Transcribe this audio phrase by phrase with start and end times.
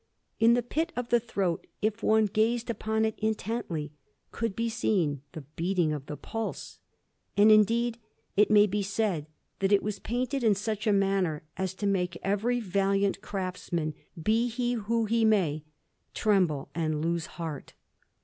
[0.39, 3.91] In the pit of the throat, if one gazed upon it intently,
[4.31, 6.79] could be seen the beating of the pulse.
[7.37, 7.99] And, indeed,
[8.35, 9.27] it may be said
[9.59, 14.47] that it was painted in such a manner as to make every valiant craftsman, be
[14.47, 15.65] he who he may,
[16.15, 17.73] tremble and lose heart.